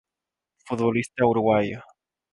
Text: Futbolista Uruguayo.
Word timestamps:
Futbolista 0.65 1.27
Uruguayo. 1.29 1.83